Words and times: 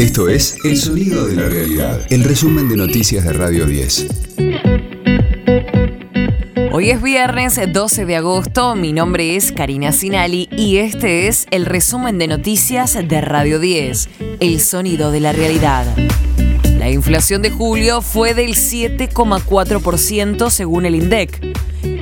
Esto 0.00 0.30
es 0.30 0.56
El 0.64 0.78
Sonido 0.78 1.26
de 1.26 1.36
la 1.36 1.46
Realidad, 1.46 2.06
el 2.08 2.24
resumen 2.24 2.70
de 2.70 2.76
noticias 2.76 3.22
de 3.22 3.34
Radio 3.34 3.66
10. 3.66 4.06
Hoy 6.72 6.88
es 6.88 7.02
viernes 7.02 7.60
12 7.70 8.06
de 8.06 8.16
agosto, 8.16 8.76
mi 8.76 8.94
nombre 8.94 9.36
es 9.36 9.52
Karina 9.52 9.92
Sinali 9.92 10.48
y 10.56 10.78
este 10.78 11.28
es 11.28 11.46
el 11.50 11.66
resumen 11.66 12.16
de 12.16 12.28
noticias 12.28 12.94
de 12.94 13.20
Radio 13.20 13.58
10, 13.58 14.08
El 14.40 14.60
Sonido 14.62 15.10
de 15.10 15.20
la 15.20 15.32
Realidad. 15.32 15.84
La 16.78 16.88
inflación 16.88 17.42
de 17.42 17.50
julio 17.50 18.00
fue 18.00 18.32
del 18.32 18.54
7,4% 18.54 20.48
según 20.48 20.86
el 20.86 20.94
INDEC. 20.94 21.42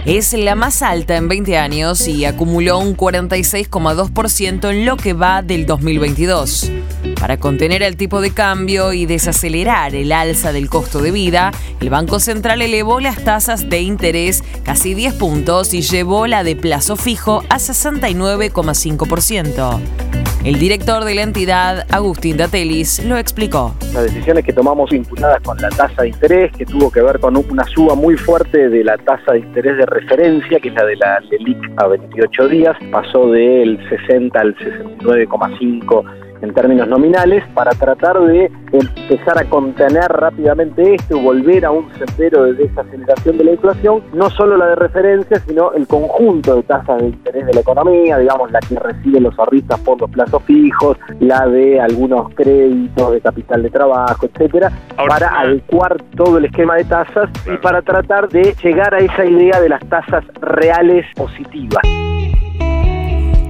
Es 0.09 0.33
la 0.33 0.55
más 0.55 0.81
alta 0.81 1.17
en 1.17 1.29
20 1.29 1.59
años 1.59 2.09
y 2.09 2.25
acumuló 2.25 2.79
un 2.79 2.97
46,2% 2.97 4.71
en 4.71 4.87
lo 4.87 4.97
que 4.97 5.13
va 5.13 5.43
del 5.43 5.67
2022. 5.67 6.73
Para 7.21 7.37
contener 7.37 7.83
el 7.83 7.99
tipo 7.99 8.23
de 8.23 8.31
cambio 8.31 8.95
y 8.95 9.05
desacelerar 9.05 9.95
el 9.95 10.13
alza 10.13 10.51
del 10.51 10.71
costo 10.71 11.01
de 11.01 11.11
vida, 11.11 11.53
el 11.81 11.91
Banco 11.91 12.21
Central 12.21 12.63
elevó 12.63 13.01
las 13.01 13.23
tasas 13.23 13.69
de 13.69 13.83
interés 13.83 14.43
casi 14.63 14.95
10 14.95 15.13
puntos 15.13 15.75
y 15.75 15.83
llevó 15.83 16.27
la 16.27 16.43
de 16.43 16.57
plazo 16.57 16.97
fijo 16.97 17.45
a 17.51 17.59
69,5%. 17.59 20.28
El 20.49 20.59
director 20.59 21.05
de 21.05 21.15
la 21.15 21.21
entidad, 21.25 21.85
Agustín 21.91 22.39
Datelis, 22.39 23.05
lo 23.05 23.19
explicó. 23.19 23.75
Las 23.93 24.05
decisiones 24.05 24.47
que 24.47 24.55
tomamos 24.55 24.89
vinculadas 24.89 25.43
con 25.43 25.59
la 25.59 25.69
tasa 25.69 26.01
de 26.01 26.09
interés, 26.09 26.51
que 26.57 26.65
tuvo 26.65 26.91
que 26.91 27.03
ver 27.03 27.21
con 27.21 27.37
una 27.37 27.65
suba 27.65 27.95
muy 27.95 28.17
fuerte 28.17 28.71
de 28.71 28.83
la 28.83 28.97
tasa 28.97 29.33
de 29.33 29.41
interés 29.41 29.77
de 29.77 29.85
referencia, 29.85 30.59
que 30.59 30.71
es 30.71 30.75
la 30.75 30.87
de 30.87 30.97
la 30.97 31.21
LELIC 31.21 31.59
a 31.77 31.89
28 31.89 32.49
días, 32.49 32.75
pasó 32.91 33.31
del 33.31 33.79
60 33.91 34.41
al 34.41 34.57
69,5 34.57 36.05
en 36.43 36.55
términos 36.55 36.89
nominales 36.89 37.45
para 37.55 37.71
tratar 37.73 38.21
de 38.21 38.51
empezar 38.73 39.39
a 39.39 39.45
contener 39.49 40.09
rápidamente 40.09 40.95
esto 40.95 41.17
y 41.17 41.23
volver 41.23 41.65
a 41.65 41.71
un 41.71 41.89
sendero 41.99 42.45
de 42.45 42.55
desaceleración 42.55 43.39
de 43.39 43.45
la 43.45 43.51
inflación, 43.53 44.03
no 44.13 44.31
solo 44.31 44.57
la 44.57 44.67
de 44.69 44.75
referencia, 44.77 45.39
sino 45.41 45.73
el 45.73 45.87
conjunto 45.87 46.57
de 46.57 46.63
tasas 46.65 47.01
de 47.01 47.09
interés 47.09 47.47
de 47.47 47.55
la 47.55 47.61
economía, 47.61 48.19
digamos 48.19 48.51
la 48.51 48.61
que 48.61 48.79
reciben 48.79 49.23
los 49.23 49.39
ahorristas 49.39 49.81
por 49.81 50.01
los 50.01 50.11
plazos 50.11 50.43
fijos, 50.45 50.97
la 51.21 51.47
de 51.47 51.81
algunos 51.81 52.33
créditos 52.35 53.13
de 53.13 53.21
capital 53.21 53.63
de 53.63 53.71
trabajo, 53.71 54.27
etcétera, 54.27 54.71
para 55.09 55.41
adecuar 55.41 55.97
todo 56.17 56.39
el 56.39 56.47
esquema 56.47 56.77
de 56.77 56.85
tasas 56.85 57.31
y 57.47 57.57
para 57.59 57.83
tratar 57.83 58.29
de 58.29 58.55
llegar 58.63 58.95
a 58.95 58.99
esa 58.99 59.25
idea 59.25 59.61
de 59.61 59.69
las 59.69 59.81
tasas 59.89 60.25
reales 60.41 61.07
positivas. 61.15 61.83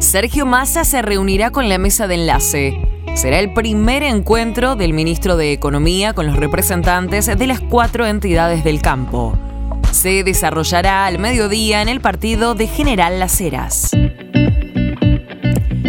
Sergio 0.08 0.46
Massa 0.46 0.86
se 0.86 1.02
reunirá 1.02 1.50
con 1.50 1.68
la 1.68 1.76
mesa 1.76 2.06
de 2.06 2.14
enlace. 2.14 2.80
Será 3.14 3.40
el 3.40 3.52
primer 3.52 4.02
encuentro 4.02 4.74
del 4.74 4.94
ministro 4.94 5.36
de 5.36 5.52
Economía 5.52 6.14
con 6.14 6.26
los 6.26 6.36
representantes 6.36 7.26
de 7.26 7.46
las 7.46 7.60
cuatro 7.60 8.06
entidades 8.06 8.64
del 8.64 8.80
campo. 8.80 9.38
Se 9.92 10.24
desarrollará 10.24 11.04
al 11.04 11.18
mediodía 11.18 11.82
en 11.82 11.90
el 11.90 12.00
partido 12.00 12.54
de 12.54 12.68
General 12.68 13.20
Las 13.20 13.38
Heras. 13.38 13.90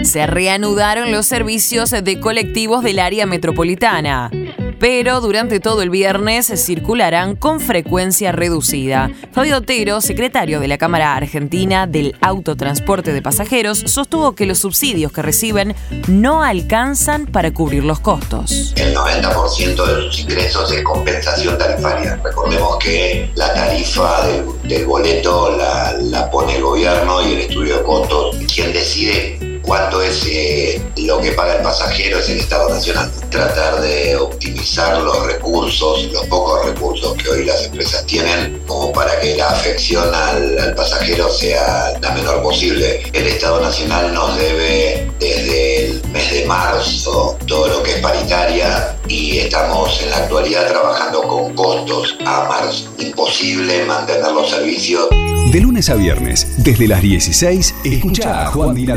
Se 0.03 0.27
reanudaron 0.27 1.13
los 1.13 1.25
servicios 1.25 1.91
de 1.91 2.19
colectivos 2.19 2.83
del 2.83 2.99
área 2.99 3.25
metropolitana 3.25 4.31
pero 4.79 5.21
durante 5.21 5.59
todo 5.59 5.81
el 5.81 5.89
viernes 5.89 6.47
circularán 6.55 7.35
con 7.35 7.59
frecuencia 7.59 8.31
reducida. 8.31 9.11
Fabio 9.31 9.57
Otero, 9.57 10.01
secretario 10.01 10.59
de 10.59 10.67
la 10.67 10.77
Cámara 10.77 11.15
Argentina 11.15 11.87
del 11.87 12.15
Autotransporte 12.21 13.13
de 13.13 13.21
Pasajeros, 13.21 13.79
sostuvo 13.79 14.33
que 14.33 14.45
los 14.45 14.59
subsidios 14.59 15.11
que 15.11 15.21
reciben 15.21 15.75
no 16.07 16.43
alcanzan 16.43 17.25
para 17.25 17.51
cubrir 17.53 17.83
los 17.83 17.99
costos. 17.99 18.73
El 18.75 18.95
90% 18.95 19.85
de 19.85 20.01
sus 20.03 20.19
ingresos 20.19 20.71
es 20.71 20.83
compensación 20.83 21.57
tarifaria. 21.57 22.19
Recordemos 22.23 22.77
que 22.77 23.29
la 23.35 23.53
tarifa 23.53 24.27
del, 24.63 24.85
boleto 24.85 25.57
la, 25.57 26.29
pone 26.31 26.55
el 26.55 26.63
gobierno 26.63 27.27
y 27.27 27.33
el 27.33 27.39
estudio 27.39 27.77
de 27.77 27.83
costos. 27.83 28.37
Quien 28.53 28.73
decide 28.73 29.48
cuánto 29.69 30.01
es 30.01 30.25
eh, 30.25 30.81
lo 30.97 31.21
que 31.21 31.31
paga 31.33 31.57
el 31.57 31.61
pasajero 31.61 32.17
es 32.17 32.27
el 32.29 32.39
Estado 32.39 32.69
Nacional. 32.69 33.11
Tratar 33.29 33.79
de 33.81 34.15
optimizar 34.17 34.99
los 34.99 35.27
recursos, 35.27 36.05
los 36.11 36.25
pocos 36.25 36.65
recursos 36.65 37.13
que 37.13 37.29
hoy 37.29 37.45
las 37.45 37.65
empresas 37.65 38.03
tienen, 38.07 38.59
como 38.65 38.91
para 38.91 39.19
que 39.19 39.37
la 39.37 39.49
afección 39.49 40.11
al, 40.11 40.73
pasajero 40.75 41.29
sea 41.29 41.99
la 42.01 42.11
menor 42.15 42.41
posible. 42.41 43.03
El 43.13 43.27
Estado 43.27 43.61
Nacional 43.61 44.11
nos 44.11 44.35
debe 44.39 45.07
desde 45.19 45.85
el 45.85 46.07
mes 46.07 46.31
de 46.31 46.45
marzo 46.45 47.37
todo 47.45 47.67
es 47.99 48.03
paritaria 48.03 48.95
y 49.07 49.37
estamos 49.37 50.01
en 50.01 50.09
la 50.09 50.17
actualidad 50.17 50.67
trabajando 50.67 51.21
con 51.23 51.53
costos 51.53 52.17
a 52.25 52.47
marzo. 52.47 52.93
Imposible 52.97 53.85
mantener 53.85 54.31
los 54.31 54.49
servicios. 54.49 55.07
De 55.51 55.59
lunes 55.59 55.89
a 55.89 55.95
viernes, 55.95 56.63
desde 56.63 56.87
las 56.87 57.01
16, 57.01 57.75
escucha 57.83 58.43
a 58.43 58.45
Juan 58.47 58.75
Di 58.75 58.87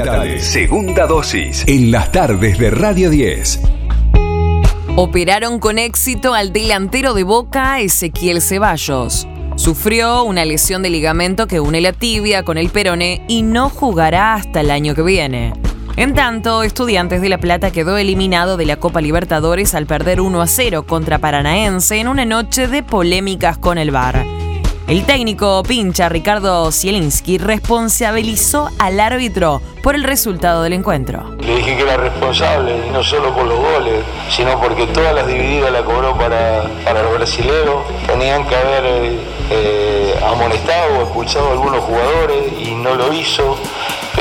Segunda 0.40 1.06
dosis. 1.06 1.64
En 1.66 1.90
las 1.90 2.12
tardes 2.12 2.58
de 2.58 2.70
Radio 2.70 3.10
10. 3.10 3.60
Operaron 4.96 5.58
con 5.58 5.78
éxito 5.78 6.34
al 6.34 6.52
delantero 6.52 7.14
de 7.14 7.24
Boca, 7.24 7.80
Ezequiel 7.80 8.42
Ceballos. 8.42 9.26
Sufrió 9.56 10.24
una 10.24 10.44
lesión 10.44 10.82
de 10.82 10.90
ligamento 10.90 11.46
que 11.46 11.60
une 11.60 11.80
la 11.80 11.92
tibia 11.92 12.42
con 12.42 12.58
el 12.58 12.68
perone 12.68 13.24
y 13.28 13.42
no 13.42 13.68
jugará 13.68 14.34
hasta 14.34 14.60
el 14.60 14.70
año 14.70 14.94
que 14.94 15.02
viene. 15.02 15.61
En 15.96 16.14
tanto, 16.14 16.62
Estudiantes 16.62 17.20
de 17.20 17.28
La 17.28 17.36
Plata 17.36 17.70
quedó 17.70 17.98
eliminado 17.98 18.56
de 18.56 18.64
la 18.64 18.76
Copa 18.76 19.02
Libertadores 19.02 19.74
al 19.74 19.84
perder 19.84 20.22
1 20.22 20.40
a 20.40 20.46
0 20.46 20.84
contra 20.84 21.18
Paranaense 21.18 22.00
en 22.00 22.08
una 22.08 22.24
noche 22.24 22.66
de 22.66 22.82
polémicas 22.82 23.58
con 23.58 23.76
el 23.76 23.90
VAR. 23.90 24.24
El 24.88 25.04
técnico 25.04 25.62
pincha 25.62 26.08
Ricardo 26.08 26.72
Zielinski 26.72 27.38
responsabilizó 27.38 28.68
al 28.78 29.00
árbitro 29.00 29.60
por 29.82 29.94
el 29.94 30.02
resultado 30.02 30.62
del 30.62 30.72
encuentro. 30.72 31.36
Le 31.40 31.56
dije 31.56 31.76
que 31.76 31.82
era 31.82 31.96
responsable, 31.96 32.90
no 32.90 33.02
solo 33.02 33.34
por 33.34 33.46
los 33.46 33.58
goles, 33.58 34.02
sino 34.30 34.60
porque 34.60 34.86
todas 34.88 35.14
las 35.14 35.26
divididas 35.26 35.72
la 35.72 35.84
cobró 35.84 36.16
para, 36.16 36.64
para 36.84 37.02
los 37.02 37.14
brasileños. 37.14 37.84
Tenían 38.06 38.46
que 38.46 38.56
haber 38.56 38.84
eh, 39.50 40.14
amonestado 40.26 40.98
o 40.98 41.02
expulsado 41.02 41.48
a 41.48 41.52
algunos 41.52 41.80
jugadores 41.84 42.52
y 42.58 42.74
no 42.74 42.94
lo 42.94 43.12
hizo. 43.12 43.58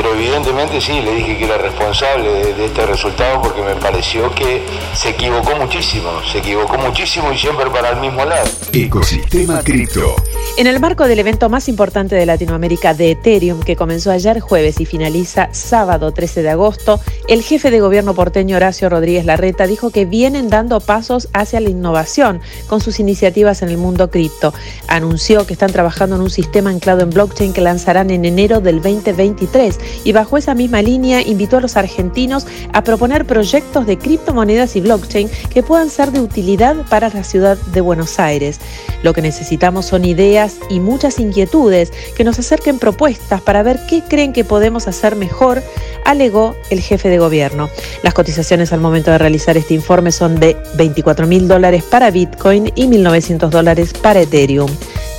Pero 0.02 0.16
evidentemente 0.16 0.82
sí, 0.82 1.00
le 1.00 1.14
dije 1.14 1.38
que 1.38 1.46
era 1.46 1.60
responsable 1.60 2.56
de, 2.56 2.66
este 2.66 2.88
resultado 2.88 3.40
porque 3.40 3.62
me 3.62 3.76
pareció 3.76 4.34
que 4.34 4.64
se 4.96 5.10
equivocó 5.10 5.56
muchísimo, 5.56 6.10
se 6.32 6.40
equivocó 6.40 6.76
muchísimo 6.80 7.32
y 7.32 7.38
siempre 7.38 7.70
para 7.70 7.92
el 7.92 8.00
mismo 8.00 8.26
lado. 8.26 8.50
Ecosistema 8.74 9.62
Cripto. 9.62 10.16
En 10.58 10.66
el 10.66 10.80
marco 10.80 11.08
del 11.08 11.20
evento 11.20 11.50
más 11.50 11.70
importante 11.70 12.16
de 12.16 12.26
Latinoamérica 12.26 12.96
de 12.96 13.12
Ethereum, 13.12 13.62
que 13.62 13.76
comenzó 13.76 14.10
ayer 14.10 14.40
jueves 14.40 14.80
y 14.80 14.88
finaliza 14.88 15.50
sábado 15.52 16.12
13 16.12 16.42
de 16.42 16.50
agosto, 16.50 17.00
el 17.28 17.44
jefe 17.44 17.70
de 17.70 17.80
gobierno 17.80 18.16
porteño 18.16 18.56
Horacio 18.56 18.90
Rodríguez 18.90 19.26
Larreta 19.26 19.68
dijo 19.68 19.92
que 19.92 20.06
vienen 20.06 20.50
dando 20.50 20.80
pasos 20.80 21.30
hacia 21.34 21.60
la 21.62 21.70
innovación 21.70 22.42
con 22.68 22.82
sus 22.82 23.00
iniciativas 23.00 23.62
en 23.62 23.70
el 23.70 23.78
mundo 23.78 24.10
cripto. 24.10 24.52
Anunció 24.88 25.46
que 25.46 25.54
están 25.54 25.72
trabajando 25.72 26.16
en 26.16 26.24
un 26.24 26.32
sistema 26.32 26.72
anclado 26.72 27.02
en 27.02 27.12
blockchain 27.12 27.54
que 27.54 27.62
lanzarán 27.62 28.10
en 28.10 28.26
enero 28.26 28.62
del 28.62 28.82
2023 28.82 29.78
y 30.04 30.12
bajo 30.12 30.38
esa 30.38 30.54
misma 30.54 30.82
línea 30.82 31.22
invitó 31.22 31.58
a 31.58 31.62
los 31.62 31.78
argentinos 31.78 32.46
a 32.74 32.84
proponer 32.84 33.26
proyectos 33.26 33.86
de 33.86 33.98
criptomonedas 33.98 34.76
y 34.76 34.82
blockchain 34.82 35.30
que 35.50 35.64
puedan 35.64 35.90
ser 35.90 36.12
de 36.12 36.22
utilidad 36.22 36.76
para 36.90 37.10
la 37.10 37.24
ciudad 37.24 37.58
de 37.58 37.82
Buenos 37.82 38.20
Aires. 38.20 38.60
Lo 39.04 39.14
que 39.14 39.22
necesitamos 39.22 39.86
son 39.86 40.06
ideas 40.06 40.58
y 40.70 40.80
muchas 40.80 41.20
inquietudes 41.20 41.92
que 42.16 42.24
nos 42.24 42.40
acerquen 42.40 42.80
propuestas 42.80 43.42
para 43.42 43.64
ver 43.64 43.80
qué 43.90 44.04
creen 44.08 44.34
que 44.34 44.44
podemos 44.44 44.88
hacer 44.88 45.16
mejor, 45.16 45.64
alegó 46.06 46.56
el 46.70 46.82
jefe 46.82 47.10
de 47.10 47.20
gobierno. 47.20 47.70
Las 48.04 48.14
cotizaciones 48.14 48.74
al 48.74 48.80
momento 48.80 49.12
de 49.12 49.18
realizar 49.18 49.58
este 49.58 49.74
informe 49.74 50.12
son 50.12 50.40
de 50.40 50.58
24 50.76 51.28
mil 51.28 51.48
dólares 51.48 51.84
para 51.84 52.12
Bitcoin 52.12 52.72
y 52.76 52.88
1.900 52.88 53.50
dólares 53.50 53.94
para 53.94 54.22
Ethereum 54.22 54.70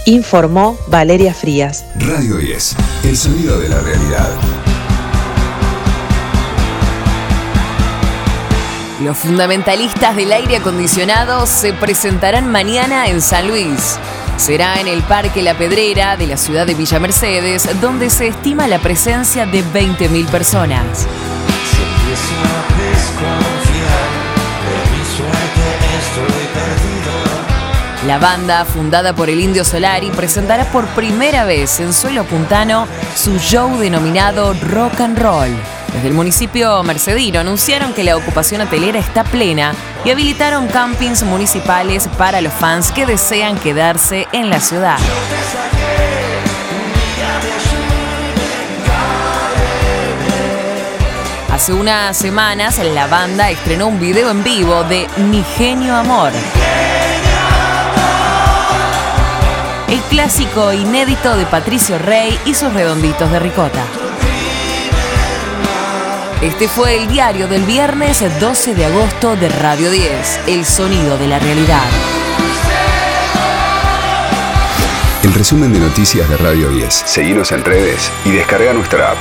informó 0.07 0.77
Valeria 0.89 1.35
Frías. 1.35 1.85
Radio 1.97 2.37
10, 2.37 2.77
el 3.05 3.17
sonido 3.17 3.59
de 3.59 3.69
la 3.69 3.81
realidad. 3.81 4.62
Los 9.03 9.19
fundamentalistas 9.19 10.15
del 10.15 10.33
aire 10.33 10.57
acondicionado 10.57 11.45
se 11.47 11.73
presentarán 11.73 12.49
mañana 12.49 13.09
en 13.09 13.21
San 13.21 13.49
Luis. 13.49 13.99
Será 14.37 14.81
en 14.81 14.87
el 14.87 15.03
Parque 15.03 15.43
La 15.43 15.55
Pedrera 15.55 16.17
de 16.17 16.29
la 16.29 16.37
ciudad 16.37 16.67
de 16.67 16.75
Villa 16.75 17.01
Mercedes, 17.01 17.69
donde 17.81 18.11
se 18.11 18.29
estima 18.29 18.69
la 18.69 18.79
presencia 18.79 19.45
de 19.45 19.65
20.000 19.65 20.27
personas. 20.29 21.09
La 28.07 28.19
banda, 28.19 28.65
fundada 28.65 29.15
por 29.15 29.29
el 29.29 29.41
Indio 29.41 29.65
Solari, 29.65 30.11
presentará 30.11 30.65
por 30.67 30.87
primera 30.89 31.45
vez 31.45 31.81
en 31.81 31.93
suelo 31.93 32.23
puntano 32.25 32.87
su 33.17 33.37
show 33.39 33.79
denominado 33.79 34.55
Rock 34.71 35.01
and 35.01 35.19
Roll. 35.19 35.82
Desde 35.93 36.09
el 36.09 36.15
municipio 36.15 36.83
mercedino 36.83 37.41
anunciaron 37.41 37.93
que 37.93 38.03
la 38.03 38.17
ocupación 38.17 38.63
hotelera 38.63 38.99
está 38.99 39.25
plena 39.25 39.75
y 40.05 40.11
habilitaron 40.11 40.67
campings 40.67 41.23
municipales 41.23 42.09
para 42.17 42.41
los 42.41 42.53
fans 42.53 42.91
que 42.91 43.05
desean 43.05 43.59
quedarse 43.59 44.27
en 44.33 44.49
la 44.49 44.59
ciudad. 44.59 44.99
Hace 51.53 51.75
unas 51.75 52.17
semanas 52.17 52.79
la 52.79 53.07
banda 53.07 53.51
estrenó 53.51 53.89
un 53.89 54.01
video 54.01 54.31
en 54.31 54.43
vivo 54.43 54.83
de 54.85 55.07
Mi 55.31 55.45
Genio 55.57 55.95
Amor. 55.95 56.33
El 59.89 60.01
clásico 60.05 60.73
inédito 60.73 61.37
de 61.37 61.45
Patricio 61.45 61.99
Rey 61.99 62.37
y 62.47 62.55
sus 62.55 62.73
redonditos 62.73 63.31
de 63.31 63.39
ricota. 63.39 63.85
Este 66.43 66.67
fue 66.67 66.97
el 66.97 67.07
diario 67.07 67.47
del 67.47 67.63
viernes 67.63 68.21
12 68.41 68.75
de 68.75 68.87
agosto 68.87 69.37
de 69.37 69.49
Radio 69.49 69.93
10, 69.93 70.41
El 70.49 70.65
sonido 70.65 71.17
de 71.17 71.29
la 71.29 71.39
realidad. 71.39 71.85
El 75.23 75.33
resumen 75.35 75.73
de 75.73 75.79
noticias 75.79 76.29
de 76.29 76.37
Radio 76.37 76.69
10. 76.69 76.93
Seguimos 76.93 77.53
en 77.53 77.65
redes 77.65 78.11
y 78.25 78.33
descarga 78.33 78.73
nuestra 78.73 79.13
app. 79.13 79.19